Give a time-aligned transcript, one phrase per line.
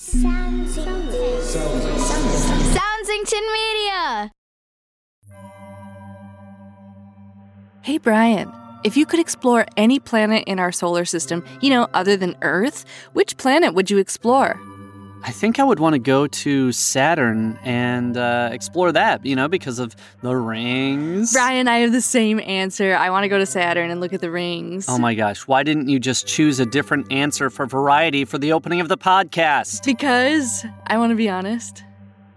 [0.00, 1.12] Soundsington.
[3.52, 4.32] Media.
[7.82, 8.50] Hey, Brian.
[8.82, 12.86] If you could explore any planet in our solar system, you know, other than Earth,
[13.12, 14.58] which planet would you explore?
[15.22, 19.48] I think I would want to go to Saturn and uh, explore that, you know,
[19.48, 21.32] because of the rings.
[21.32, 22.96] Brian, I have the same answer.
[22.96, 24.86] I want to go to Saturn and look at the rings.
[24.88, 28.52] Oh my gosh, why didn't you just choose a different answer for variety for the
[28.52, 29.84] opening of the podcast?
[29.84, 31.84] Because I want to be honest.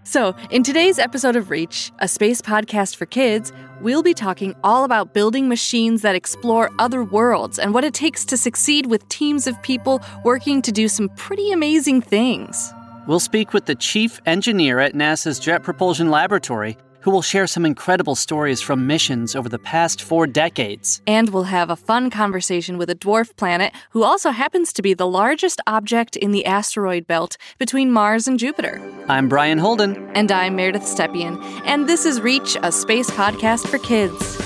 [0.06, 4.84] So, in today's episode of Reach, a space podcast for kids, we'll be talking all
[4.84, 9.46] about building machines that explore other worlds and what it takes to succeed with teams
[9.46, 12.70] of people working to do some pretty amazing things.
[13.06, 17.66] We'll speak with the chief engineer at NASA's Jet Propulsion Laboratory, who will share some
[17.66, 21.02] incredible stories from missions over the past four decades.
[21.06, 24.94] And we'll have a fun conversation with a dwarf planet who also happens to be
[24.94, 28.80] the largest object in the asteroid belt between Mars and Jupiter.
[29.06, 30.10] I'm Brian Holden.
[30.14, 31.38] And I'm Meredith Stepien.
[31.66, 34.43] And this is Reach, a space podcast for kids.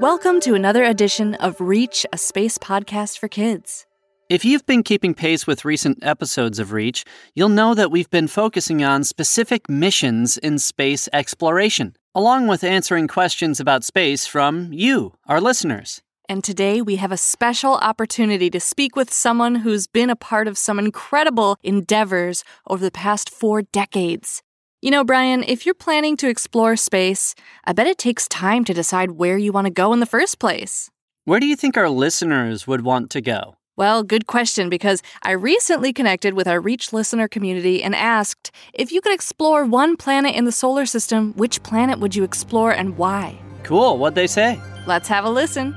[0.00, 3.84] Welcome to another edition of Reach, a space podcast for kids.
[4.28, 8.28] If you've been keeping pace with recent episodes of Reach, you'll know that we've been
[8.28, 15.14] focusing on specific missions in space exploration, along with answering questions about space from you,
[15.26, 16.00] our listeners.
[16.28, 20.46] And today we have a special opportunity to speak with someone who's been a part
[20.46, 24.44] of some incredible endeavors over the past four decades.
[24.80, 27.34] You know, Brian, if you're planning to explore space,
[27.64, 30.38] I bet it takes time to decide where you want to go in the first
[30.38, 30.88] place.
[31.24, 33.56] Where do you think our listeners would want to go?
[33.74, 38.92] Well, good question because I recently connected with our Reach listener community and asked if
[38.92, 42.96] you could explore one planet in the solar system, which planet would you explore and
[42.96, 43.36] why?
[43.64, 44.60] Cool, what'd they say?
[44.86, 45.76] Let's have a listen.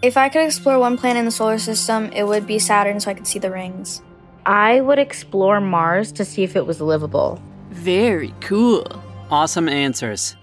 [0.00, 3.10] If I could explore one planet in the solar system, it would be Saturn so
[3.10, 4.00] I could see the rings.
[4.46, 7.42] I would explore Mars to see if it was livable.
[7.78, 8.84] Very cool.
[9.30, 10.34] Awesome answers.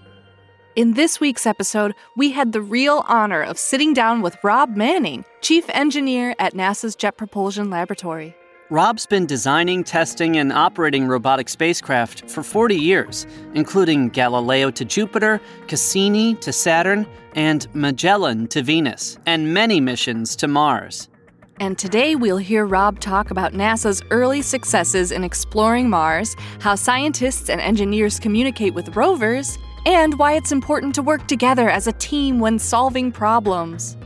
[0.74, 5.22] In this week's episode, we had the real honor of sitting down with Rob Manning,
[5.42, 8.34] chief engineer at NASA's Jet Propulsion Laboratory.
[8.70, 15.38] Rob's been designing, testing, and operating robotic spacecraft for 40 years, including Galileo to Jupiter,
[15.68, 21.10] Cassini to Saturn, and Magellan to Venus, and many missions to Mars.
[21.58, 27.48] And today we'll hear Rob talk about NASA's early successes in exploring Mars, how scientists
[27.48, 32.40] and engineers communicate with rovers, and why it's important to work together as a team
[32.40, 33.96] when solving problems.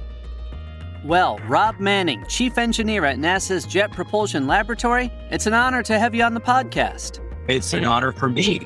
[1.04, 6.14] Well, Rob Manning, Chief Engineer at NASA's Jet Propulsion Laboratory, it's an honor to have
[6.14, 7.18] you on the podcast.
[7.48, 8.60] It's an honor for me.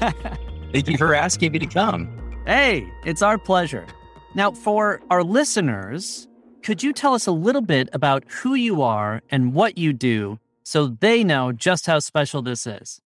[0.72, 2.08] Thank you for asking me to come.
[2.46, 3.86] Hey, it's our pleasure.
[4.34, 6.28] Now, for our listeners,
[6.62, 10.38] could you tell us a little bit about who you are and what you do
[10.62, 13.00] so they know just how special this is?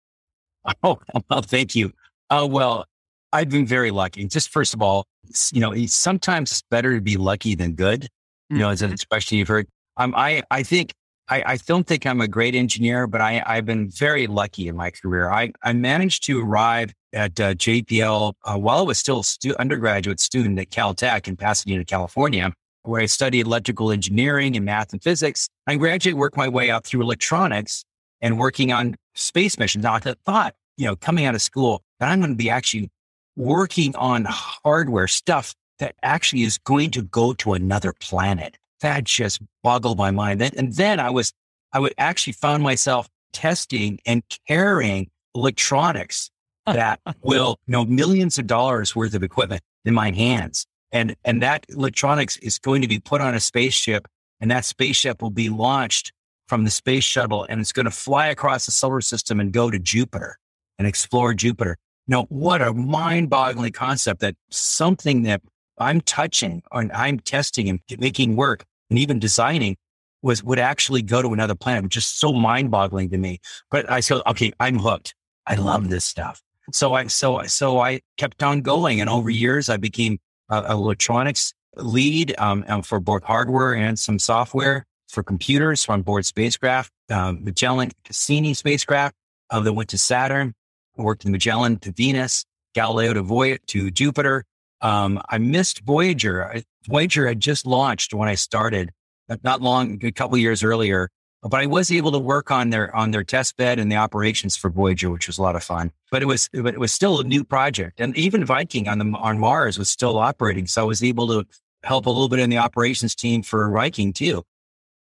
[0.84, 1.92] Oh, well, thank you.
[2.30, 2.86] Uh, well,
[3.32, 4.24] I've been very lucky.
[4.26, 5.06] Just first of all,
[5.52, 8.06] you know, sometimes it's better to be lucky than good.
[8.48, 9.66] You know, as an expression you've heard.
[9.96, 10.92] Um, I, I think
[11.28, 14.76] I, I don't think I'm a great engineer, but I, I've been very lucky in
[14.76, 15.30] my career.
[15.30, 19.56] I, I managed to arrive at uh, JPL uh, while I was still a stu-
[19.58, 22.52] undergraduate student at Caltech in Pasadena, California
[22.84, 25.48] where I studied electrical engineering and math and physics.
[25.66, 27.84] I gradually worked my way up through electronics
[28.20, 29.84] and working on space missions.
[29.84, 32.90] Now, I thought, you know, coming out of school, that I'm going to be actually
[33.36, 38.56] working on hardware stuff that actually is going to go to another planet.
[38.80, 40.42] That just boggled my mind.
[40.42, 41.32] And then I was,
[41.72, 46.30] I would actually found myself testing and carrying electronics
[46.66, 50.66] that will, you know, millions of dollars worth of equipment in my hands.
[50.92, 54.06] And, and that electronics is going to be put on a spaceship
[54.40, 56.12] and that spaceship will be launched
[56.48, 59.70] from the space shuttle and it's going to fly across the solar system and go
[59.70, 60.38] to Jupiter
[60.78, 61.78] and explore Jupiter.
[62.06, 65.40] Now, what a mind boggling concept that something that
[65.78, 69.76] I'm touching and I'm testing and making work and even designing
[70.22, 73.40] was would actually go to another planet, which is so mind boggling to me.
[73.70, 75.14] But I said, okay, I'm hooked.
[75.46, 76.42] I love this stuff.
[76.72, 80.18] So I so so I kept on going, and over years I became
[80.52, 86.26] uh, electronics lead um, um, for both hardware and some software for computers on board
[86.26, 89.14] spacecraft, uh, Magellan Cassini spacecraft
[89.50, 90.54] uh, that went to Saturn,
[90.96, 92.44] worked in Magellan to Venus,
[92.74, 94.44] Galileo to, Voy- to Jupiter.
[94.80, 96.62] Um, I missed Voyager.
[96.86, 98.90] Voyager had just launched when I started,
[99.42, 101.08] not long, a couple years earlier.
[101.42, 104.56] But I was able to work on their on their test bed and the operations
[104.56, 105.90] for Voyager, which was a lot of fun.
[106.10, 109.06] But it was but it was still a new project, and even Viking on the
[109.18, 110.66] on Mars was still operating.
[110.68, 111.44] So I was able to
[111.82, 114.44] help a little bit in the operations team for Viking too.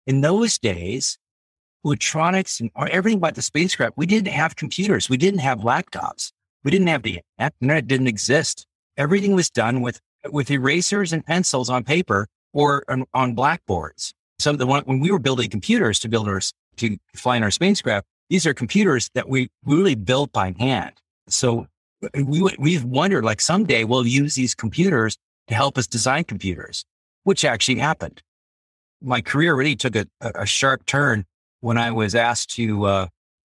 [0.07, 1.19] In those days,
[1.85, 6.31] electronics and everything about the spacecraft, we didn't have computers, we didn't have laptops,
[6.63, 8.65] we didn't have the internet didn't exist.
[8.97, 10.01] Everything was done with
[10.31, 14.13] with erasers and pencils on paper or on, on blackboards.
[14.41, 16.41] So the one, when we were building computers to build our,
[16.77, 20.93] to fly in our spacecraft, these are computers that we really built by hand.
[21.27, 21.67] So
[22.13, 25.17] we, we've wondered like someday we'll use these computers
[25.47, 26.85] to help us design computers,
[27.23, 28.23] which actually happened.
[29.01, 31.25] My career really took a, a sharp turn
[31.59, 33.07] when I was asked to, uh,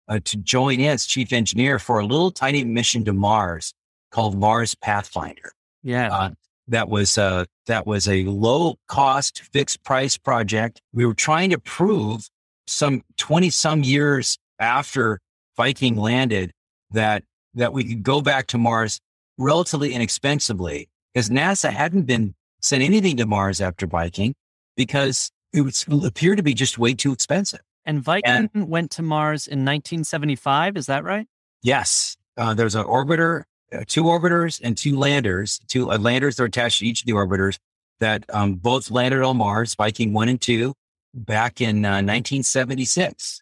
[0.09, 3.73] uh, to join in as chief engineer for a little tiny mission to Mars
[4.11, 5.53] called Mars Pathfinder.
[5.83, 6.15] Yeah.
[6.15, 6.31] Uh,
[6.69, 10.81] that was uh, that was a low cost fixed price project.
[10.93, 12.29] We were trying to prove
[12.67, 15.21] some 20 some years after
[15.57, 16.53] Viking landed
[16.91, 17.25] that
[17.55, 19.01] that we could go back to Mars
[19.39, 24.35] relatively inexpensively because NASA hadn't been sent anything to Mars after Viking
[24.77, 27.61] because it would appear to be just way too expensive.
[27.85, 30.77] And Viking and, went to Mars in 1975.
[30.77, 31.27] Is that right?
[31.63, 32.17] Yes.
[32.37, 33.45] Uh, there's an orbiter
[33.87, 35.61] two orbiters and two landers.
[35.69, 37.59] Two uh, landers are attached to each of the orbiters
[38.01, 40.75] that um, both landed on Mars, Viking 1 and 2,
[41.15, 43.41] back in uh, 1976.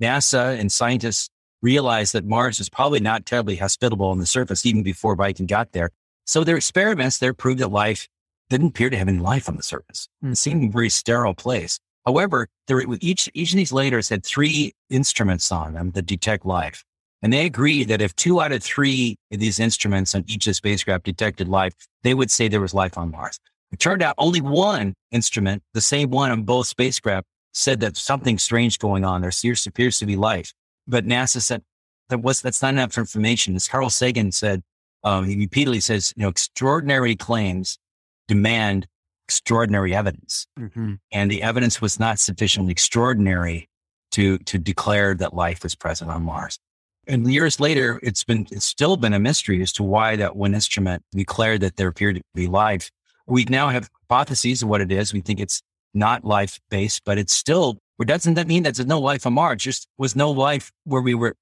[0.00, 1.28] NASA and scientists
[1.62, 5.72] realized that Mars was probably not terribly hospitable on the surface even before Viking got
[5.72, 5.90] there.
[6.24, 8.08] So their experiments there proved that life
[8.48, 10.08] didn't appear to have any life on the surface.
[10.22, 11.80] It seemed a very sterile place.
[12.06, 16.84] However, there, each, each of these landers had three instruments on them that detect life.
[17.22, 20.52] And they agreed that if two out of three of these instruments on each of
[20.52, 23.38] the spacecraft detected life, they would say there was life on Mars.
[23.72, 28.38] It turned out only one instrument, the same one on both spacecraft, said that something
[28.38, 29.20] strange going on.
[29.20, 29.32] There
[29.66, 30.52] appears to be life.
[30.86, 31.62] But NASA said
[32.08, 33.56] that was that's not enough information.
[33.56, 34.62] As Carl Sagan said,
[35.04, 37.78] um, he repeatedly says, you know, extraordinary claims
[38.26, 38.86] demand
[39.26, 40.46] extraordinary evidence.
[40.58, 40.94] Mm-hmm.
[41.12, 43.68] And the evidence was not sufficiently extraordinary
[44.12, 46.58] to to declare that life was present on Mars.
[47.08, 50.54] And years later, it's been, it's still been a mystery as to why that one
[50.54, 52.90] instrument declared that there appeared to be life.
[53.26, 55.14] We now have hypotheses of what it is.
[55.14, 55.62] We think it's
[55.94, 59.62] not life based, but it's still, doesn't that mean that there's no life on Mars?
[59.62, 61.34] Just was no life where we were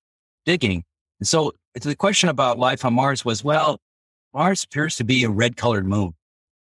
[0.44, 0.84] digging.
[1.18, 3.80] And so the question about life on Mars was, well,
[4.32, 6.14] Mars appears to be a red colored moon.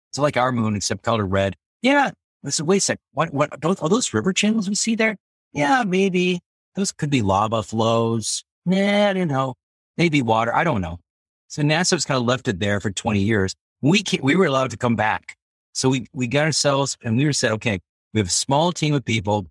[0.10, 1.56] It's like our moon, except colored red.
[1.82, 2.12] Yeah.
[2.46, 3.00] I said, wait a sec.
[3.14, 5.16] What, what, are those river channels we see there?
[5.54, 6.42] Yeah, maybe
[6.76, 9.56] those could be lava flows nah, I don't know.
[9.98, 10.54] Maybe water.
[10.54, 11.00] I don't know.
[11.48, 13.56] So NASA's kind of left it there for 20 years.
[13.82, 15.36] We we were allowed to come back.
[15.74, 17.80] So we, we got ourselves and we were said, okay,
[18.14, 19.48] we have a small team of people.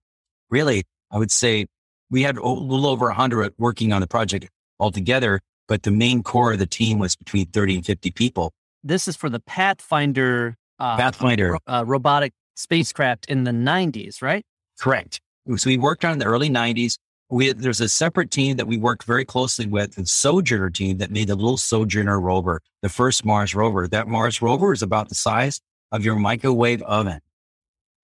[0.50, 1.66] Really, I would say
[2.10, 4.48] we had a little over 100 working on the project
[4.78, 8.52] altogether, but the main core of the team was between 30 and 50 people.
[8.82, 14.44] This is for the Pathfinder, uh, Pathfinder uh, robotic spacecraft in the 90s, right?
[14.78, 15.20] Correct.
[15.56, 16.98] So we worked on the early 90s
[17.30, 21.10] we there's a separate team that we worked very closely with, the Sojourner team that
[21.10, 23.86] made the little Sojourner rover, the first Mars rover.
[23.86, 25.60] That Mars rover is about the size
[25.92, 27.20] of your microwave oven.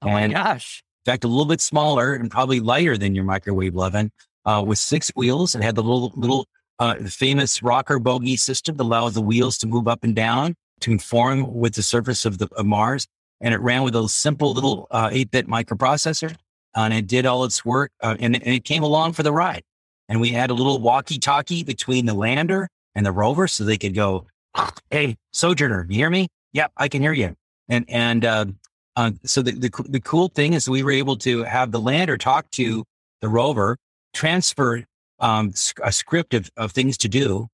[0.02, 0.82] Oh and my gosh.
[1.04, 4.10] In fact, a little bit smaller and probably lighter than your microwave oven,
[4.44, 5.54] uh, with six wheels.
[5.54, 6.46] and had the little little
[6.78, 10.90] uh, famous rocker bogie system that allows the wheels to move up and down to
[10.90, 13.06] conform with the surface of the of Mars.
[13.40, 16.36] And it ran with a simple little uh, 8-bit microprocessor
[16.84, 19.62] and it did all its work uh, and, and, it came along for the ride.
[20.08, 23.78] And we had a little walkie talkie between the lander and the rover so they
[23.78, 24.26] could go,
[24.90, 26.28] Hey, Sojourner, you hear me?
[26.52, 27.34] Yep, I can hear you.
[27.68, 28.46] And, and, uh,
[28.94, 32.16] uh, so the, the, the cool thing is we were able to have the lander
[32.16, 32.84] talk to
[33.20, 33.76] the rover,
[34.14, 34.84] transfer
[35.18, 35.52] um,
[35.82, 37.48] a script of, of things to do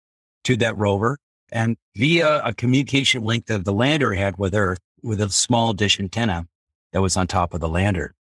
[0.45, 1.19] to that rover.
[1.51, 6.01] And via a communication link that the lander had with Earth with a small dish
[6.01, 6.47] antenna
[6.93, 8.15] that was on top of the lander.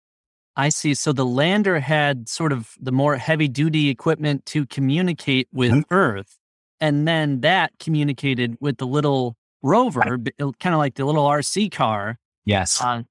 [0.59, 0.93] I see.
[0.93, 5.93] So the lander had sort of the more heavy duty equipment to communicate with mm-hmm.
[5.93, 6.37] Earth.
[6.81, 10.17] And then that communicated with the little rover,
[10.59, 12.17] kind of like the little RC car.
[12.43, 12.81] Yes.
[12.81, 13.03] Uh,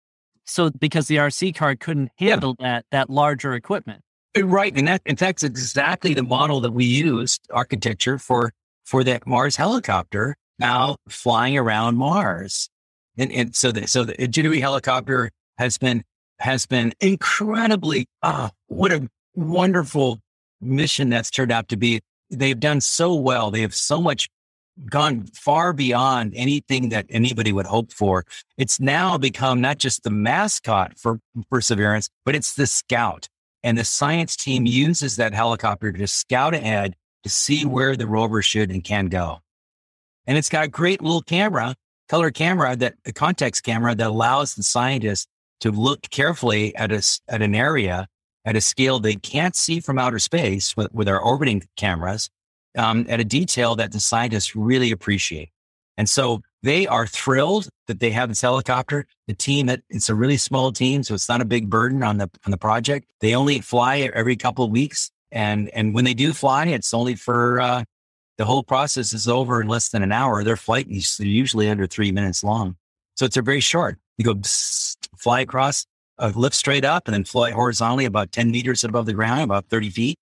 [0.45, 2.67] So because the RC car couldn't handle yeah.
[2.67, 4.03] that that larger equipment.
[4.37, 4.77] Uh, right.
[4.77, 8.53] And that in fact is exactly the model that we used architecture for
[8.85, 12.69] for that Mars helicopter now flying around Mars.
[13.17, 16.05] And, and so the so the Ingenuity helicopter has been
[16.41, 20.21] has been incredibly ah, what a wonderful
[20.61, 22.01] mission that's turned out to be.
[22.31, 23.51] They've done so well.
[23.51, 24.29] They have so much
[24.87, 28.25] gone far beyond anything that anybody would hope for.
[28.57, 33.29] It's now become not just the mascot for Perseverance, but it's the scout.
[33.63, 38.41] And the science team uses that helicopter to scout ahead to see where the rover
[38.41, 39.41] should and can go.
[40.27, 41.75] And it's got a great little camera,
[42.09, 45.27] color camera that a context camera that allows the scientists
[45.61, 48.09] to look carefully at a, at an area
[48.45, 52.31] at a scale they can't see from outer space with, with our orbiting cameras
[52.77, 55.51] um, at a detail that the scientists really appreciate.
[55.99, 59.07] And so they are thrilled that they have this helicopter.
[59.27, 62.31] The team it's a really small team, so it's not a big burden on the
[62.47, 63.11] on the project.
[63.21, 67.17] They only fly every couple of weeks, and and when they do fly, it's only
[67.17, 67.85] for uh,
[68.39, 70.43] the whole process is over in less than an hour.
[70.43, 72.77] Their flight is usually under three minutes long,
[73.17, 73.99] so it's a very short.
[74.17, 75.87] You go psst, fly across,
[76.19, 79.67] uh, lift straight up, and then fly horizontally about ten meters above the ground, about
[79.67, 80.19] thirty feet,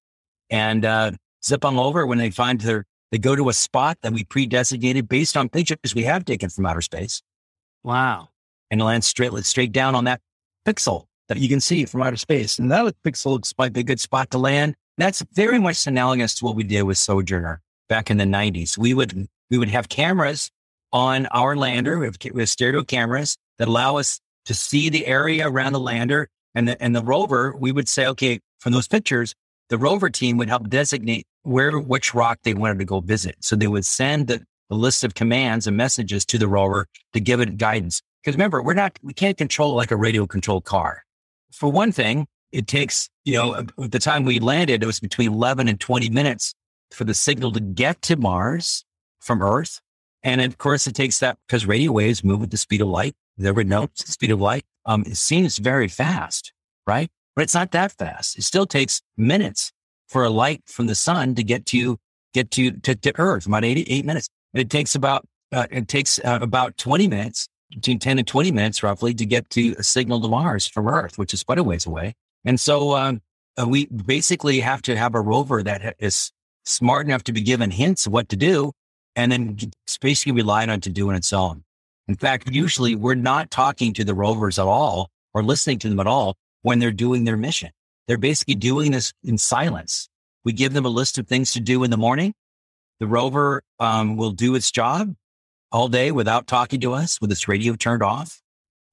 [0.51, 1.13] and uh,
[1.47, 5.09] zip on over when they find their, they go to a spot that we pre-designated
[5.09, 7.23] based on pictures we have taken from outer space.
[7.85, 8.29] Wow.
[8.71, 10.21] And land straight, straight down on that
[10.67, 12.59] pixel that you can see from outer space.
[12.59, 14.75] And that pixel looks might be a good spot to land.
[14.99, 18.77] That's very much analogous to what we did with Sojourner back in the 90s.
[18.77, 20.51] We would, we would have cameras
[20.93, 21.99] on our lander.
[21.99, 25.81] We have, we have stereo cameras that allow us to see the area around the
[25.81, 27.55] lander and the, and the rover.
[27.57, 29.35] We would say, okay, from those pictures,
[29.69, 33.37] the rover team would help designate where, which rock they wanted to go visit.
[33.41, 37.21] So they would send the, the list of commands and messages to the rover to
[37.21, 38.01] give it guidance.
[38.23, 41.05] Because remember, we're not, we can't control like a radio controlled car.
[41.53, 45.01] For one thing, it takes, you know, uh, at the time we landed, it was
[45.01, 46.55] between 11 and 20 minutes
[46.91, 48.85] for the signal to get to Mars
[49.21, 49.81] from Earth.
[50.23, 53.15] And of course, it takes that because radio waves move at the speed of light.
[53.37, 54.65] There were no speed of light.
[54.85, 56.53] Um, it seems very fast,
[56.87, 57.11] right?
[57.37, 58.39] but it's not that fast.
[58.39, 59.71] It still takes minutes
[60.09, 61.99] for a light from the sun to get to
[62.33, 64.29] get to to, to Earth, about eight, eight minutes.
[64.55, 68.51] And it takes about uh, it takes uh, about twenty minutes, between ten and twenty
[68.51, 71.63] minutes, roughly, to get to a signal to Mars from Earth, which is quite a
[71.63, 72.15] ways away.
[72.45, 73.21] And so um,
[73.61, 76.33] uh, we basically have to have a rover that is
[76.65, 78.73] smart enough to be given hints of what to do,
[79.15, 79.59] and then
[80.01, 81.65] basically relied on to do on its own.
[82.09, 86.01] In fact, usually we're not talking to the rovers at all or listening to them
[86.01, 87.71] at all when they're doing their mission.
[88.07, 90.09] They're basically doing this in silence.
[90.45, 92.33] We give them a list of things to do in the morning.
[93.01, 95.15] The rover um, will do its job
[95.73, 98.41] all day without talking to us with its radio turned off.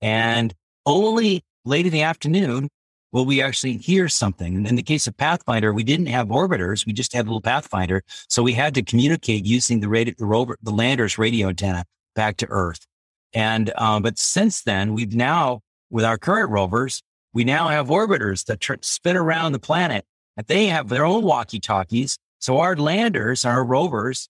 [0.02, 0.54] And
[0.86, 2.70] only late in the afternoon
[3.12, 4.56] will we actually hear something.
[4.56, 6.86] And in the case of Pathfinder, we didn't have orbiters.
[6.86, 8.02] We just had a little Pathfinder.
[8.28, 12.38] So we had to communicate using the, radio, the rover, the lander's radio antenna back
[12.38, 12.86] to Earth.
[13.34, 17.02] And, um, but since then, we've now, with our current rovers,
[17.34, 20.06] we now have orbiters that tr- spin around the planet
[20.38, 22.18] and they have their own walkie talkies.
[22.40, 24.30] So our landers, our rovers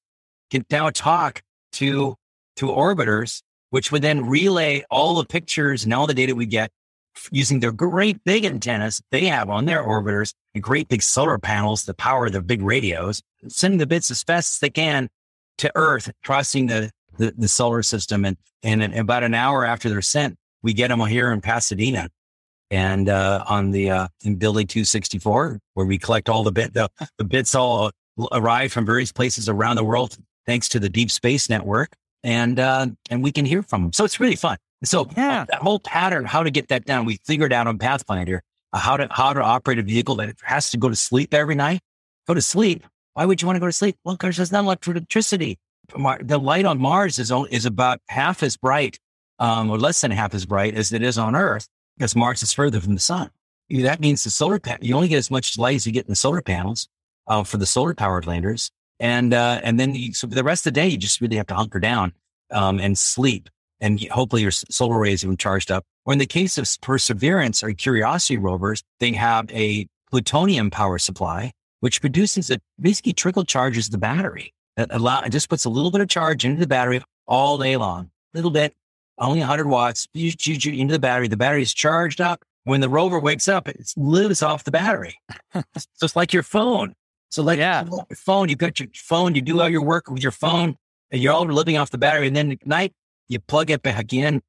[0.52, 1.42] can now talk
[1.74, 2.16] to,
[2.58, 3.42] to orbiters,
[3.72, 6.72] which would then relay all the pictures and all the data we get
[7.32, 11.86] using their great big antennas they have on their orbiters and great big solar panels
[11.86, 15.10] to power their big radios, sending the bits as fast as they can
[15.58, 18.26] to Earth, crossing the, the, the solar system.
[18.26, 22.10] And, and about an hour after they're sent, we get them here in Pasadena.
[22.72, 26.90] And uh, on the uh, in building 264 where we collect all the bit the,
[27.20, 27.92] the bits all
[28.32, 30.18] arrive from various places around the world
[30.48, 31.94] thanks to the deep space network.
[32.24, 34.58] And uh, and we can hear from them so it's really fun.
[34.84, 35.46] So yeah.
[35.46, 38.42] that whole pattern how to get that down, we figured out on pathfinder
[38.72, 41.56] uh, how to how to operate a vehicle that has to go to sleep every
[41.56, 41.82] night.
[42.28, 42.84] Go to sleep.
[43.14, 43.98] Why would you want to go to sleep?
[44.04, 45.60] Well because there's not electricity
[46.22, 49.00] the light on mars is is about half as bright
[49.40, 52.54] um, or less than half as bright as it is on earth because Mars is
[52.54, 53.30] further from the sun.
[53.70, 56.12] That means the solar panel, you only get as much light as you get in
[56.12, 56.88] the solar panels
[57.28, 58.72] uh, for the solar powered landers.
[59.00, 61.48] And, uh, and then you, so the rest of the day, you just really have
[61.48, 62.14] to hunker down
[62.52, 63.50] um, and sleep.
[63.82, 65.84] And hopefully your solar rays have been charged up.
[66.06, 71.52] Or in the case of Perseverance or Curiosity rovers, they have a plutonium power supply,
[71.80, 74.54] which produces a basically trickle charges the battery.
[74.76, 77.78] That allow, it just puts a little bit of charge into the battery all day
[77.78, 78.74] long, little bit,
[79.20, 81.28] only 100 watts into the battery.
[81.28, 82.44] The battery is charged up.
[82.66, 85.16] When the rover wakes up, it lives off the battery.
[85.54, 85.62] so
[86.02, 86.96] it's like your phone.
[87.30, 87.84] So like yeah.
[87.86, 90.76] your phone, you got your phone, you do all your work with your phone,
[91.12, 92.28] and you're all living off the battery.
[92.28, 92.94] And then at night,
[93.28, 94.42] you plug it back in,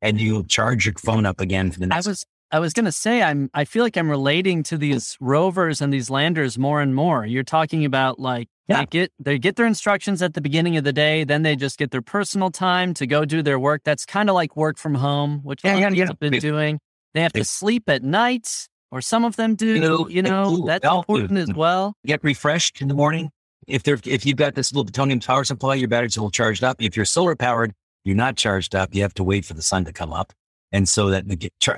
[0.00, 3.22] and you charge your phone up again for the I was I was gonna say
[3.22, 7.26] I'm I feel like I'm relating to these rovers and these landers more and more.
[7.26, 8.80] You're talking about like Yeah.
[8.80, 11.78] they get they get their instructions at the beginning of the day, then they just
[11.78, 13.82] get their personal time to go do their work.
[13.84, 16.06] That's kind of like work from home, which Yeah, yeah, yeah.
[16.06, 16.80] have been doing.
[17.14, 19.74] They have to sleep at night, or some of them do.
[19.74, 21.94] You know, You know, that's important as well.
[22.06, 23.30] get refreshed in the morning.
[23.66, 26.64] If they're if you've got this little plutonium power supply, your battery's a little charged
[26.64, 26.76] up.
[26.80, 27.74] If you're solar powered,
[28.04, 28.94] you're not charged up.
[28.94, 30.32] You have to wait for the sun to come up,
[30.72, 31.24] and so that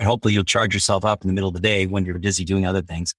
[0.03, 2.67] hopefully you'll charge yourself up in the middle of the day when you're busy doing
[2.67, 3.15] other things.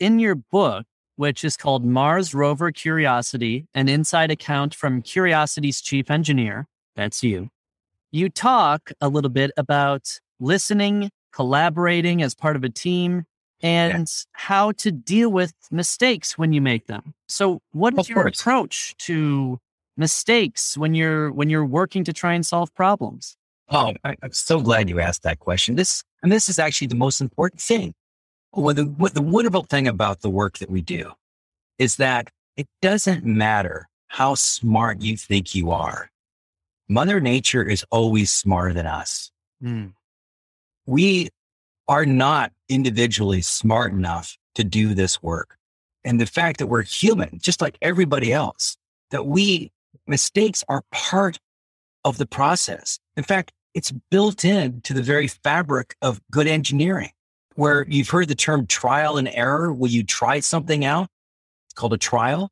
[0.00, 0.84] in your book,
[1.16, 6.66] which is called Mars Rover Curiosity, an inside account from Curiosity's chief engineer,
[6.96, 7.48] that's you,
[8.10, 13.24] you talk a little bit about listening, collaborating as part of a team,
[13.62, 17.14] and how to deal with mistakes when you make them.
[17.28, 18.40] So, what is Of your course.
[18.40, 19.58] approach to
[19.96, 23.36] mistakes when you're when you're working to try and solve problems?
[23.70, 25.76] Oh, I, I'm so glad you asked that question.
[25.76, 27.94] This and this is actually the most important thing.
[28.52, 31.12] Well, the what the wonderful thing about the work that we do
[31.78, 36.10] is that it doesn't matter how smart you think you are.
[36.88, 39.30] Mother Nature is always smarter than us.
[39.60, 39.86] Hmm.
[40.86, 41.30] we
[41.88, 45.56] are not individually smart enough to do this work.
[46.04, 48.76] And the fact that we're human, just like everybody else,
[49.10, 49.72] that we
[50.06, 51.38] mistakes are part
[52.04, 52.98] of the process.
[53.16, 57.10] In fact, it's built in to the very fabric of good engineering,
[57.56, 59.72] where you've heard the term trial and error.
[59.72, 61.08] Will you try something out?
[61.66, 62.50] It's called a trial.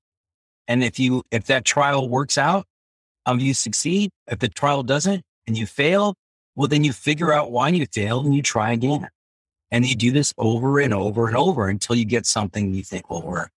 [0.66, 2.66] And if you, if that trial works out,
[3.26, 4.10] um, you succeed.
[4.26, 6.14] If the trial doesn't and you fail,
[6.56, 9.08] well, then you figure out why you failed and you try again.
[9.70, 13.08] And you do this over and over and over until you get something you think
[13.08, 13.50] will work.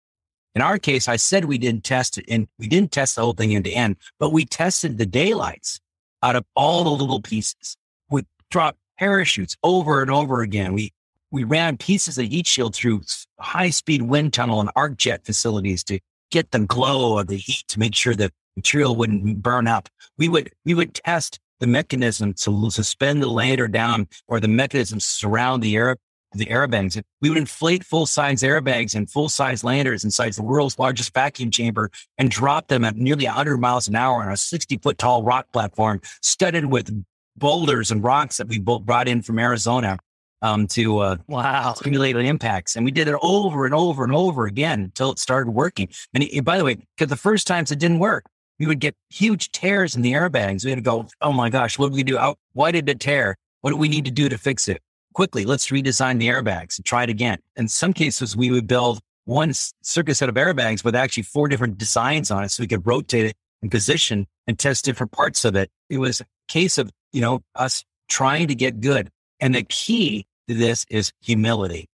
[0.54, 3.34] In our case, I said we didn't test it and we didn't test the whole
[3.34, 5.82] thing end to end, but we tested the daylights
[6.26, 7.78] out of all the little pieces.
[8.10, 10.74] We dropped parachutes over and over again.
[10.74, 10.92] We,
[11.30, 13.02] we ran pieces of heat shield through
[13.40, 16.00] high speed wind tunnel and arc jet facilities to
[16.32, 19.88] get the glow of the heat to make sure the material wouldn't burn up.
[20.18, 25.00] We would, we would test the mechanism to suspend the lander down or the mechanism
[25.00, 25.98] surround the air,
[26.34, 27.02] the airbags.
[27.22, 31.52] We would inflate full size airbags and full size landers inside the world's largest vacuum
[31.52, 35.24] chamber and drop them at nearly 100 miles an hour on a 60 foot tall
[35.24, 36.90] rock platform studded with
[37.38, 39.98] boulders and rocks that we both brought in from Arizona
[40.42, 41.74] um, to uh, Wow.
[41.74, 42.76] simulate impacts.
[42.76, 45.90] And we did it over and over and over again until it started working.
[46.14, 48.26] And it- by the way, because the first times it didn't work,
[48.60, 50.64] we would get huge tears in the airbags.
[50.64, 52.18] We had to go, oh my gosh, what do we do?
[52.18, 53.36] How, why did it tear?
[53.62, 54.82] What do we need to do to fix it?
[55.16, 57.38] Quickly, let's redesign the airbags and try it again.
[57.56, 61.78] In some cases, we would build one circuit set of airbags with actually four different
[61.78, 65.56] designs on it so we could rotate it and position and test different parts of
[65.56, 65.72] it.
[65.90, 69.10] It was a case of, you know, us trying to get good.
[69.40, 71.88] And the key to this is humility.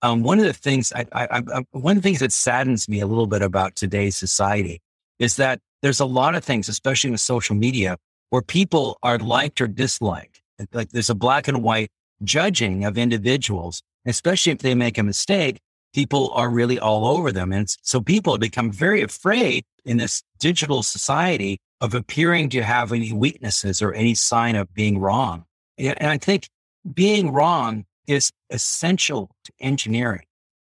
[0.00, 3.00] Um, one of the things I, I, I, one of the things that saddens me
[3.00, 4.80] a little bit about today's society
[5.18, 7.98] is that there's a lot of things, especially with social media,
[8.30, 10.40] where people are liked or disliked.
[10.72, 11.90] Like there's a black and white
[12.24, 15.58] judging of individuals, especially if they make a mistake.
[15.94, 20.82] People are really all over them, and so people become very afraid in this digital
[20.82, 25.44] society of appearing to have any weaknesses or any sign of being wrong.
[25.76, 26.48] And I think
[26.94, 30.24] being wrong is essential to engineering.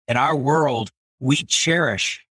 [0.09, 2.27] In our world, we cherish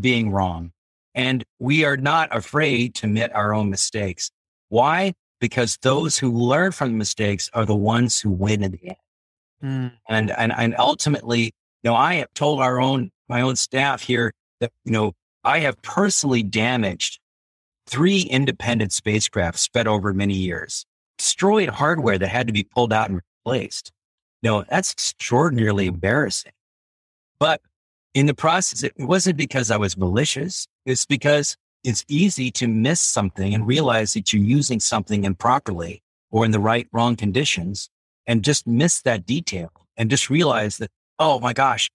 [0.00, 0.72] being wrong
[1.14, 4.30] and we are not afraid to admit our own mistakes.
[4.68, 5.14] Why?
[5.42, 8.96] Because those who learn from the mistakes are the ones who win in the end.
[9.60, 9.92] Mm.
[10.08, 11.46] And, and, and ultimately,
[11.82, 15.58] you know, I have told our own, my own staff here that, you know, I
[15.58, 17.18] have personally damaged
[17.88, 20.86] three independent spacecraft spread over many years,
[21.18, 23.90] destroyed hardware that had to be pulled out and replaced.
[24.44, 26.52] No, that's extraordinarily embarrassing.
[27.40, 27.60] But
[28.14, 30.68] in the process, it wasn't because I was malicious.
[30.86, 36.44] It's because it's easy to miss something and realize that you're using something improperly or
[36.44, 37.90] in the right, wrong conditions
[38.26, 41.90] and just miss that detail and just realize that, oh my gosh,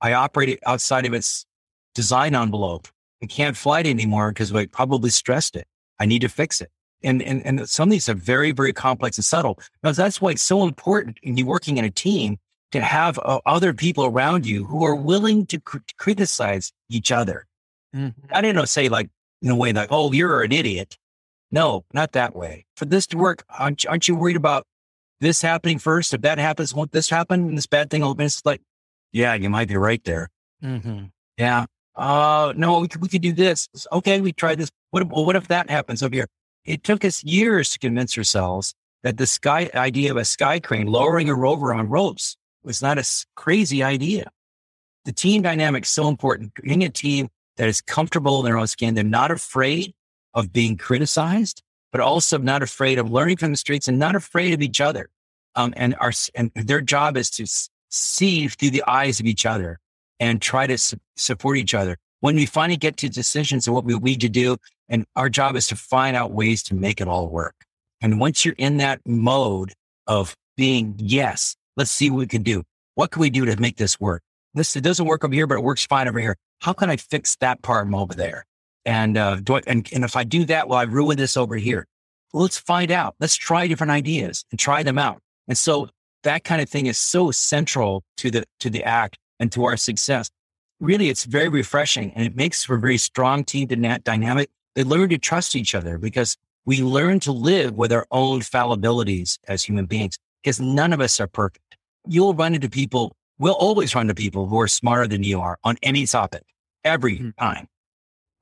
[0.00, 1.44] I operated outside of its
[1.94, 2.88] design envelope.
[3.22, 5.66] I can't fly it anymore because I probably stressed it.
[5.98, 6.70] I need to fix it.
[7.02, 9.58] And, and, and some of these are very, very complex and subtle.
[9.82, 12.38] Now, that's why it's so important in you working in a team
[12.72, 17.46] to have uh, other people around you who are willing to cr- criticize each other.
[17.94, 18.14] Mhm.
[18.30, 19.10] I didn't know, say like
[19.42, 20.96] in a way like, oh, you're an idiot.
[21.50, 22.66] No, not that way.
[22.76, 24.64] For this to work, aren't, you- aren't you worried about
[25.20, 26.12] this happening first?
[26.12, 27.48] If that happens, won't this happen?
[27.48, 28.26] And this bad thing will happen.
[28.26, 28.60] It's like,
[29.12, 30.28] yeah, you might be right there.
[30.62, 31.10] Mhm.
[31.38, 31.66] Yeah.
[31.96, 33.68] Uh, no, we could, we could do this.
[33.92, 34.20] Okay.
[34.20, 34.70] We tried this.
[34.90, 36.26] What, if- well, what if that happens over here?
[36.64, 40.86] It took us years to convince ourselves that the sky idea of a sky crane
[40.86, 44.28] lowering a rover on ropes was not a crazy idea.
[45.06, 46.52] The team dynamic is so important.
[46.62, 49.92] Being a team that is comfortable in their own skin, they're not afraid
[50.34, 54.54] of being criticized, but also not afraid of learning from the streets and not afraid
[54.54, 55.10] of each other.
[55.54, 57.46] Um, and our and their job is to
[57.90, 59.78] see through the eyes of each other
[60.20, 61.96] and try to su- support each other.
[62.20, 64.56] When we finally get to decisions of what we need to do,
[64.88, 67.54] and our job is to find out ways to make it all work.
[68.00, 69.72] And once you're in that mode
[70.06, 72.62] of being, yes, let's see what we can do.
[72.94, 74.22] What can we do to make this work?
[74.58, 76.36] This it doesn't work over here, but it works fine over here.
[76.60, 78.44] How can I fix that part over there?
[78.84, 81.56] And uh, do I, and, and if I do that, will I ruin this over
[81.56, 81.86] here?
[82.32, 83.14] Well, let's find out.
[83.20, 85.20] Let's try different ideas and try them out.
[85.46, 85.88] And so
[86.22, 89.76] that kind of thing is so central to the to the act and to our
[89.76, 90.30] success.
[90.80, 94.50] Really, it's very refreshing and it makes for a very strong team dynamic.
[94.74, 99.38] They learn to trust each other because we learn to live with our own fallibilities
[99.48, 101.76] as human beings because none of us are perfect.
[102.06, 105.58] You'll run into people, we'll always run into people who are smarter than you are
[105.64, 106.42] on any topic
[106.84, 107.30] every mm-hmm.
[107.38, 107.68] time.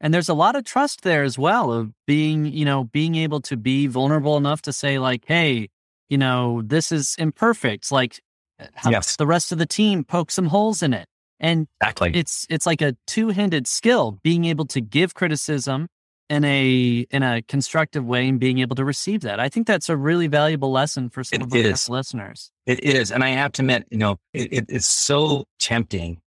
[0.00, 3.40] And there's a lot of trust there as well of being, you know, being able
[3.42, 5.68] to be vulnerable enough to say, like, hey,
[6.08, 7.90] you know, this is imperfect.
[7.90, 8.20] Like,
[8.88, 9.16] yes.
[9.16, 11.08] the rest of the team poke some holes in it.
[11.40, 12.12] And exactly.
[12.14, 15.88] it's it's like a two-handed skill, being able to give criticism
[16.28, 19.38] in a in a constructive way and being able to receive that.
[19.38, 22.50] I think that's a really valuable lesson for some it of our listeners.
[22.66, 26.20] It is, and I have to admit, you know, it, it, it's so tempting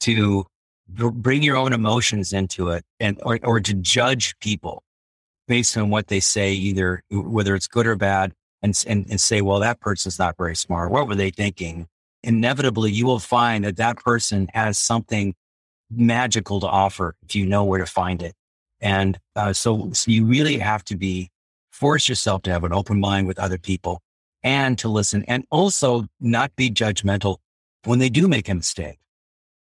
[0.00, 0.46] to
[0.88, 4.82] bring your own emotions into it, and or, or to judge people
[5.48, 9.40] based on what they say, either whether it's good or bad, and, and and say,
[9.40, 10.90] well, that person's not very smart.
[10.90, 11.86] What were they thinking?
[12.22, 15.34] Inevitably, you will find that that person has something
[15.88, 18.34] magical to offer if you know where to find it.
[18.80, 21.30] And uh, so, so you really have to be
[21.70, 24.00] force yourself to have an open mind with other people
[24.42, 27.38] and to listen and also not be judgmental
[27.84, 28.98] when they do make a mistake.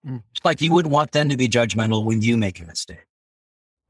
[0.07, 0.23] Mm.
[0.45, 3.07] Like you would want them to be judgmental when you make a mistake.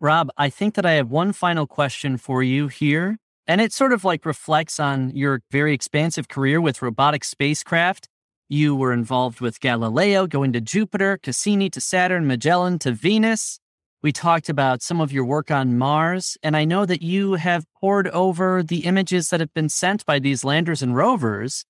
[0.00, 3.18] Rob, I think that I have one final question for you here.
[3.46, 8.08] And it sort of like reflects on your very expansive career with robotic spacecraft.
[8.48, 13.58] You were involved with Galileo, going to Jupiter, Cassini to Saturn, Magellan to Venus.
[14.04, 17.64] We talked about some of your work on Mars, and I know that you have
[17.80, 21.64] pored over the images that have been sent by these landers and rovers.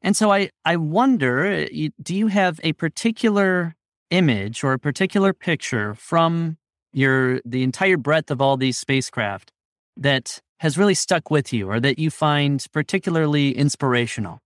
[0.00, 1.66] And so I, I wonder
[2.00, 3.74] do you have a particular
[4.10, 6.56] image or a particular picture from
[6.92, 9.50] your the entire breadth of all these spacecraft
[9.96, 14.38] that has really stuck with you or that you find particularly inspirational?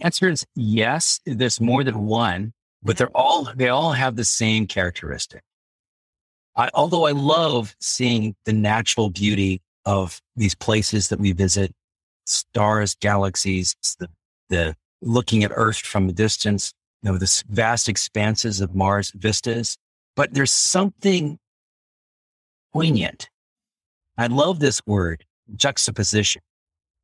[0.00, 1.20] Answer is yes.
[1.26, 5.42] There's more than one, but they're all they all have the same characteristic.
[6.56, 11.72] I, although I love seeing the natural beauty of these places that we visit,
[12.26, 14.08] stars, galaxies, the,
[14.48, 19.76] the looking at Earth from a distance, you know, the vast expanses of Mars vistas.
[20.16, 21.38] But there's something
[22.72, 23.28] poignant.
[24.16, 25.24] I love this word,
[25.56, 26.42] juxtaposition,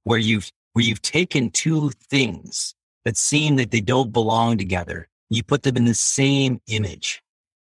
[0.04, 5.08] where you've where you've taken two things that seem that they don't belong together.
[5.28, 7.20] You put them in the same image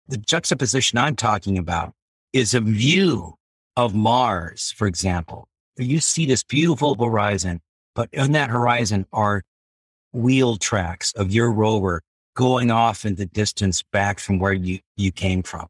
[0.09, 1.93] the juxtaposition I'm talking about
[2.33, 3.35] is a view
[3.77, 5.47] of Mars, for example.
[5.77, 7.61] You see this beautiful horizon,
[7.95, 9.43] but on that horizon are
[10.11, 12.01] wheel tracks of your rover
[12.35, 15.67] going off in the distance back from where you, you came from.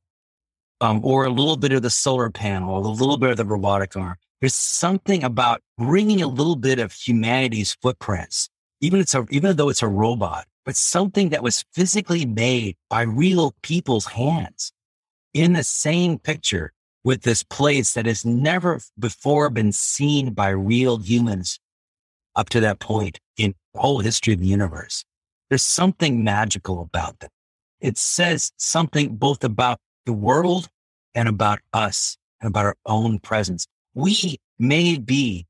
[0.81, 3.97] Um, or a little bit of the solar panel, a little bit of the robotic
[3.97, 4.15] arm.
[4.39, 8.49] There's something about bringing a little bit of humanity's footprints,
[8.79, 13.01] even it's a, even though it's a robot, but something that was physically made by
[13.01, 14.71] real people's hands
[15.33, 16.71] in the same picture
[17.03, 21.59] with this place that has never before been seen by real humans
[22.35, 25.03] up to that point in the whole history of the universe.
[25.49, 27.29] There's something magical about them.
[27.79, 30.67] It says something both about the world
[31.15, 33.67] and about us and about our own presence.
[33.93, 35.47] We may be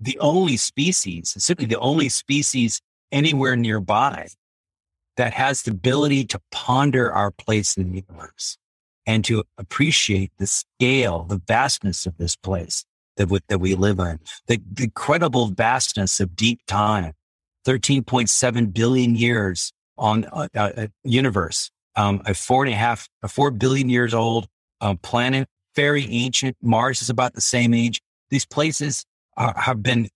[0.00, 2.80] the only species, simply the only species
[3.14, 4.28] anywhere nearby
[5.16, 8.58] that has the ability to ponder our place in the universe
[9.06, 12.84] and to appreciate the scale, the vastness of this place
[13.16, 17.12] that, we, that we live in, the, the incredible vastness of deep time,
[17.66, 23.50] 13.7 billion years on a, a universe, um, a four and a half, a four
[23.52, 24.48] billion years old
[24.80, 26.56] um, planet, very ancient.
[26.60, 28.02] Mars is about the same age.
[28.30, 29.04] These places
[29.36, 30.08] are, have been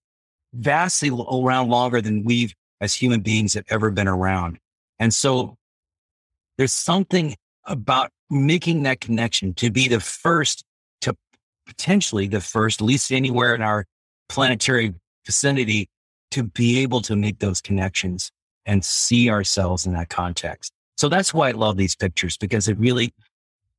[0.53, 4.59] vastly around longer than we've as human beings have ever been around.
[4.99, 5.55] And so
[6.57, 10.63] there's something about making that connection to be the first
[11.01, 11.15] to
[11.65, 13.85] potentially the first, at least anywhere in our
[14.27, 14.93] planetary
[15.25, 15.87] vicinity
[16.31, 18.31] to be able to make those connections
[18.65, 20.71] and see ourselves in that context.
[20.97, 23.13] So that's why I love these pictures because it really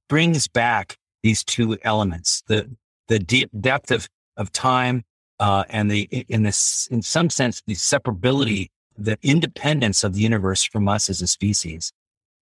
[0.08, 2.68] brings back these two elements, the,
[3.08, 5.04] the deep depth of, of time,
[5.38, 8.68] uh, and the, in this, in some sense, the separability,
[9.00, 11.92] the independence of the universe from us as a species.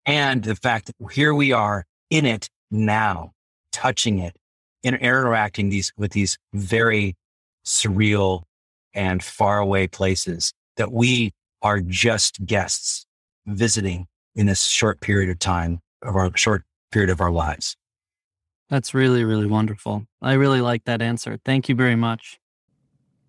[0.04, 3.32] And the fact that here we are in it now,
[3.72, 4.36] touching it,
[4.84, 7.16] and interacting these with these very
[7.64, 8.42] surreal
[8.94, 13.06] and faraway places that we are just guests
[13.46, 17.76] visiting in this short period of time of our short period of our lives.
[18.70, 20.06] That's really, really wonderful.
[20.22, 21.38] I really like that answer.
[21.44, 22.38] Thank you very much.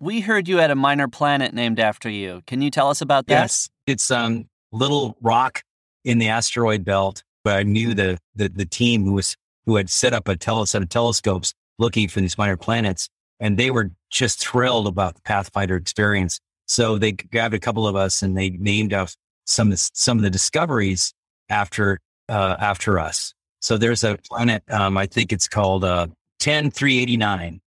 [0.00, 2.42] We heard you had a minor planet named after you.
[2.46, 3.34] Can you tell us about that?
[3.34, 5.62] Yes, it's um little rock
[6.04, 7.22] in the asteroid belt.
[7.44, 9.36] But I knew the the, the team who was
[9.66, 13.08] who had set up a tele, set of telescopes looking for these minor planets,
[13.38, 16.40] and they were just thrilled about the Pathfinder experience.
[16.66, 20.30] So they grabbed a couple of us and they named us some some of the
[20.30, 21.12] discoveries
[21.48, 23.34] after uh, after us.
[23.60, 26.06] So there's a planet, um, I think it's called uh,
[26.38, 27.60] 10389,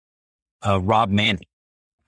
[0.66, 1.45] uh, Rob Manning.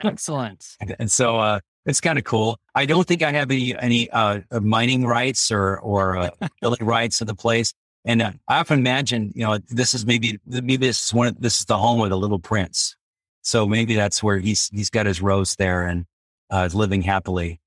[0.03, 0.77] Excellent.
[0.99, 2.59] And so uh, it's kind of cool.
[2.75, 6.31] I don't think I have any any uh, mining rights or or uh,
[6.61, 7.73] building rights of the place.
[8.05, 11.41] And uh, I often imagine, you know, this is maybe maybe this is one of,
[11.41, 12.97] this is the home of the little prince.
[13.43, 16.07] So maybe that's where he's he's got his rose there and
[16.51, 17.61] uh, is living happily.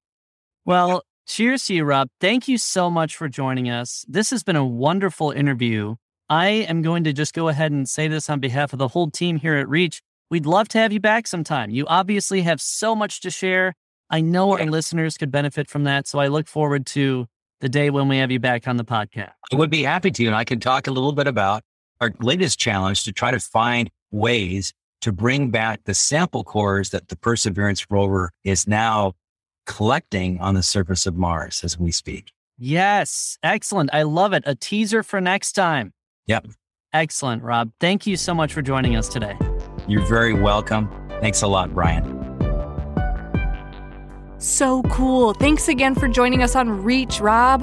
[0.65, 2.09] Well, cheers to you, Rob.
[2.19, 4.05] Thank you so much for joining us.
[4.07, 5.95] This has been a wonderful interview.
[6.29, 9.09] I am going to just go ahead and say this on behalf of the whole
[9.09, 10.01] team here at Reach.
[10.29, 11.69] We'd love to have you back sometime.
[11.69, 13.73] You obviously have so much to share.
[14.09, 16.07] I know our listeners could benefit from that.
[16.07, 17.27] So I look forward to
[17.61, 19.31] the day when we have you back on the podcast.
[19.51, 20.25] I would be happy to.
[20.25, 21.63] And I can talk a little bit about
[22.01, 27.07] our latest challenge to try to find ways to bring back the sample cores that
[27.07, 29.13] the Perseverance rover is now
[29.65, 32.31] collecting on the surface of Mars as we speak.
[32.57, 33.37] Yes.
[33.43, 33.91] Excellent.
[33.93, 34.43] I love it.
[34.45, 35.93] A teaser for next time.
[36.25, 36.47] Yep.
[36.93, 37.71] Excellent, Rob.
[37.79, 39.37] Thank you so much for joining us today.
[39.87, 40.89] You're very welcome.
[41.21, 42.05] Thanks a lot, Brian.
[44.37, 45.33] So cool.
[45.33, 47.61] Thanks again for joining us on Reach, Rob.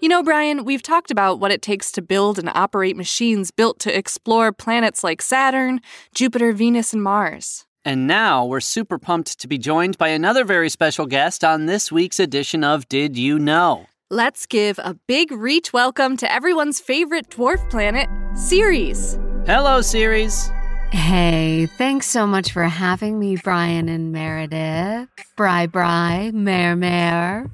[0.00, 3.78] You know, Brian, we've talked about what it takes to build and operate machines built
[3.80, 5.80] to explore planets like Saturn,
[6.14, 7.66] Jupiter, Venus, and Mars.
[7.84, 11.92] And now we're super pumped to be joined by another very special guest on this
[11.92, 13.86] week's edition of Did You Know?
[14.10, 19.18] Let's give a big reach welcome to everyone's favorite dwarf planet, Ceres.
[19.46, 20.50] Hello, Ceres.
[20.92, 25.08] Hey, thanks so much for having me, Brian and Meredith.
[25.36, 27.50] Bri Bri, Mare Mare.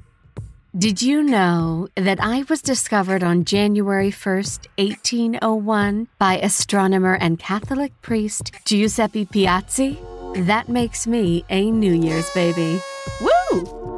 [0.77, 7.99] Did you know that I was discovered on January 1st, 1801, by astronomer and Catholic
[8.01, 9.97] priest Giuseppe Piazzi?
[10.45, 12.79] That makes me a New Year's baby.
[13.21, 13.97] Woo!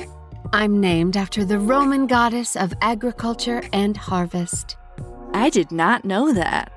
[0.54, 4.78] I'm named after the Roman goddess of agriculture and harvest.
[5.34, 6.72] I did not know that.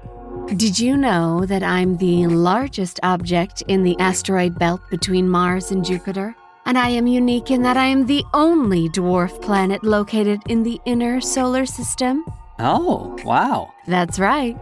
[0.57, 5.85] Did you know that I'm the largest object in the asteroid belt between Mars and
[5.85, 6.35] Jupiter?
[6.67, 10.81] And I am unique in that I am the only dwarf planet located in the
[10.85, 12.25] inner solar system?
[12.59, 13.73] Oh, wow.
[13.87, 14.57] That's right.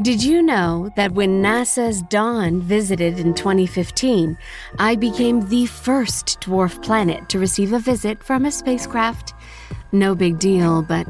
[0.00, 4.36] Did you know that when NASA's Dawn visited in 2015,
[4.78, 9.34] I became the first dwarf planet to receive a visit from a spacecraft?
[9.92, 11.06] No big deal, but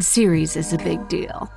[0.00, 1.50] Ceres is a big deal.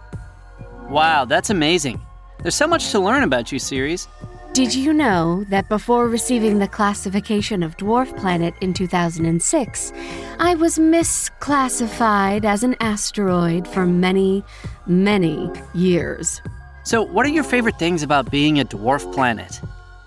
[0.89, 2.00] Wow, that's amazing.
[2.41, 4.08] There's so much to learn about you, Ceres.
[4.54, 9.91] Did you know that before receiving the classification of dwarf planet in 2006,
[10.39, 14.45] I was misclassified as an asteroid for many,
[14.88, 16.41] many years?
[16.86, 19.60] So, what are your favorite things about being a dwarf planet?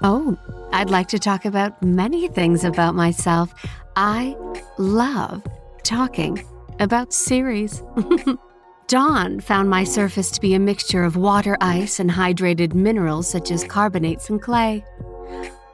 [0.02, 0.38] Oh,
[0.72, 3.52] I'd like to talk about many things about myself.
[3.96, 4.34] I
[4.78, 5.44] love
[5.82, 6.42] talking
[6.80, 7.82] about Ceres.
[8.88, 13.50] Dawn found my surface to be a mixture of water ice and hydrated minerals such
[13.50, 14.82] as carbonates and clay.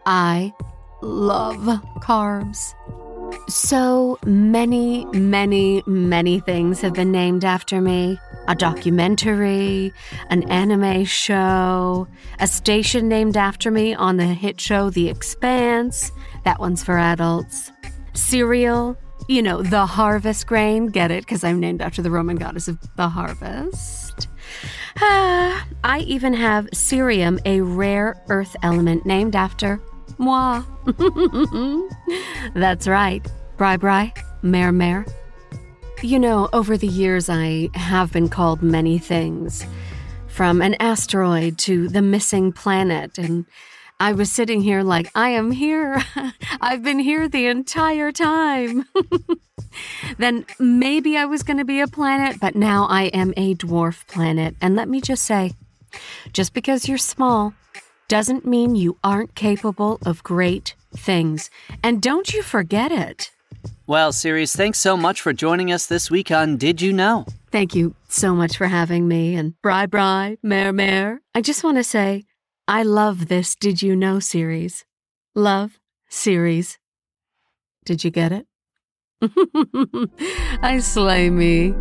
[0.04, 0.52] I
[1.00, 1.60] love
[2.00, 2.74] carbs.
[3.48, 9.92] So many, many, many things have been named after me a documentary,
[10.28, 12.06] an anime show,
[12.40, 16.12] a station named after me on the hit show The Expanse.
[16.44, 17.70] That one's for adults.
[18.14, 18.96] Cereal,
[19.28, 20.86] you know, the harvest grain.
[20.86, 21.24] Get it?
[21.24, 24.28] Because I'm named after the Roman goddess of the harvest.
[24.98, 29.80] Ah, I even have cerium, a rare earth element named after
[30.18, 30.62] moi.
[32.54, 33.26] That's right.
[33.56, 35.06] Bri Bri, Mare Mare.
[36.02, 39.66] You know, over the years, I have been called many things
[40.28, 43.46] from an asteroid to the missing planet, and
[44.04, 46.04] I was sitting here like, I am here.
[46.60, 48.84] I've been here the entire time.
[50.18, 54.06] then maybe I was going to be a planet, but now I am a dwarf
[54.06, 54.56] planet.
[54.60, 55.54] And let me just say
[56.34, 57.54] just because you're small
[58.06, 61.48] doesn't mean you aren't capable of great things.
[61.82, 63.30] And don't you forget it.
[63.86, 67.24] Well, Ceres, thanks so much for joining us this week on Did You Know?
[67.50, 69.34] Thank you so much for having me.
[69.34, 71.22] And Bri Bri, Mare Mare.
[71.34, 72.24] I just want to say,
[72.66, 74.86] I love this Did You Know series.
[75.34, 76.78] Love series.
[77.84, 78.46] Did you get it?
[80.62, 81.74] I slay me.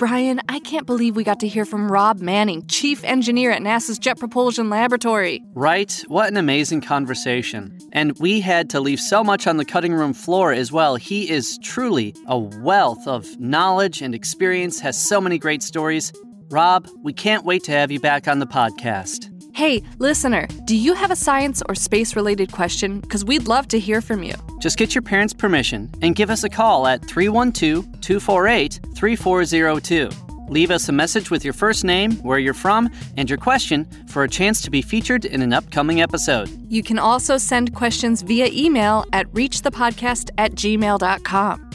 [0.00, 3.98] Brian, I can't believe we got to hear from Rob Manning, chief engineer at NASA's
[3.98, 5.42] Jet Propulsion Laboratory.
[5.52, 5.92] Right?
[6.08, 7.76] What an amazing conversation.
[7.92, 10.96] And we had to leave so much on the cutting room floor as well.
[10.96, 16.14] He is truly a wealth of knowledge and experience, has so many great stories.
[16.50, 19.39] Rob, we can't wait to have you back on the podcast.
[19.60, 22.98] Hey, listener, do you have a science or space related question?
[23.00, 24.32] Because we'd love to hear from you.
[24.58, 30.08] Just get your parents' permission and give us a call at 312 248 3402.
[30.48, 34.22] Leave us a message with your first name, where you're from, and your question for
[34.22, 36.48] a chance to be featured in an upcoming episode.
[36.72, 41.70] You can also send questions via email at reachthepodcast at gmail.com.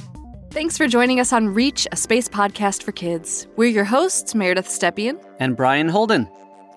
[0.49, 3.45] Thanks for joining us on Reach, a space podcast for kids.
[3.57, 6.27] We're your hosts, Meredith Stepien and Brian Holden.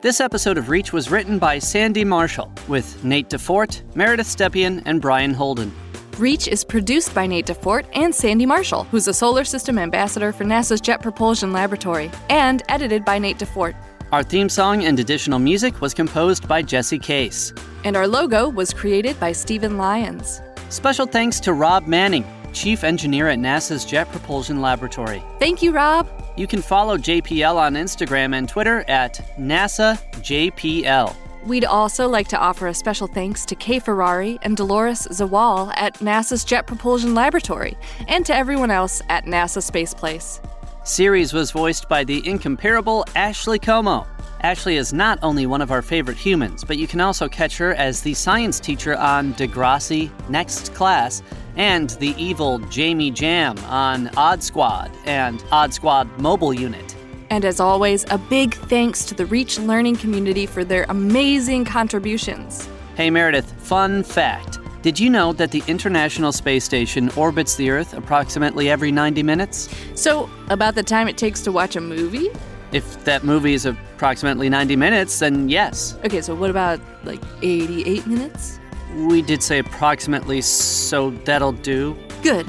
[0.01, 5.03] This episode of Reach was written by Sandy Marshall with Nate DuFort, Meredith Stepien, and
[5.03, 5.75] Brian Holden.
[6.19, 10.45] Reach is produced by Nate DuFort and Sandy Marshall, who's a solar system ambassador for
[10.45, 13.75] NASA's Jet Propulsion Laboratory, and edited by Nate DuFort.
[14.13, 17.53] Our theme song and additional music was composed by Jesse Case.
[17.83, 20.41] And our logo was created by Steven Lyons.
[20.69, 25.23] Special thanks to Rob Manning, Chief Engineer at NASA's Jet Propulsion Laboratory.
[25.39, 26.09] Thank you, Rob.
[26.37, 31.15] You can follow JPL on Instagram and Twitter at NASA JPL.
[31.45, 35.95] We'd also like to offer a special thanks to Kay Ferrari and Dolores Zawol at
[35.95, 40.41] NASA's Jet Propulsion Laboratory, and to everyone else at NASA Space Place.
[40.85, 44.07] Ceres was voiced by the incomparable Ashley Comeau.
[44.42, 47.74] Ashley is not only one of our favorite humans, but you can also catch her
[47.74, 51.22] as the science teacher on Degrassi Next Class
[51.57, 56.94] and the evil Jamie Jam on Odd Squad and Odd Squad Mobile Unit.
[57.31, 62.68] And as always, a big thanks to the Reach Learning community for their amazing contributions.
[62.96, 64.61] Hey Meredith, fun fact.
[64.83, 69.68] Did you know that the International Space Station orbits the Earth approximately every 90 minutes?
[69.96, 72.31] So, about the time it takes to watch a movie?
[72.73, 75.97] If that movie is approximately 90 minutes, then yes.
[76.05, 78.59] Okay, so what about like 88 minutes?
[79.07, 81.97] We did say approximately, so that'll do.
[82.23, 82.49] Good.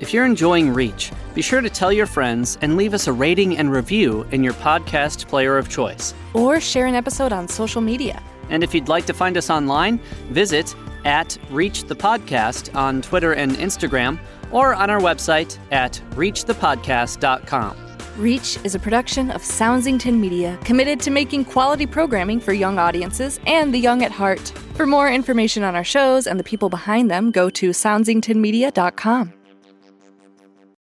[0.00, 3.56] If you're enjoying Reach, be sure to tell your friends and leave us a rating
[3.56, 6.14] and review in your podcast player of choice.
[6.34, 8.22] Or share an episode on social media.
[8.50, 9.98] And if you'd like to find us online,
[10.30, 14.18] visit at Reach the Podcast on Twitter and Instagram
[14.50, 17.91] or on our website at reachthepodcast.com.
[18.18, 23.40] Reach is a production of Soundsington Media, committed to making quality programming for young audiences
[23.46, 24.52] and the young at heart.
[24.74, 29.32] For more information on our shows and the people behind them, go to soundsingtonmedia.com.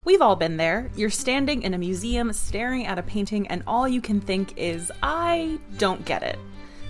[0.05, 0.89] We've all been there.
[0.95, 4.89] You're standing in a museum staring at a painting, and all you can think is,
[5.03, 6.39] I don't get it.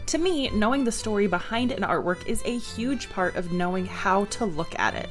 [0.05, 4.25] To me, knowing the story behind an artwork is a huge part of knowing how
[4.25, 5.09] to look at it.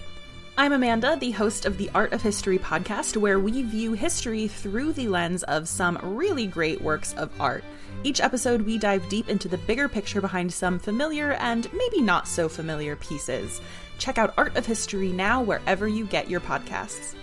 [0.59, 4.95] I'm Amanda, the host of the Art of History podcast, where we view history through
[4.95, 7.63] the lens of some really great works of art.
[8.05, 12.27] Each episode, we dive deep into the bigger picture behind some familiar and maybe not
[12.27, 13.61] so familiar pieces.
[13.99, 17.15] Check out Art of History now wherever you get your podcasts.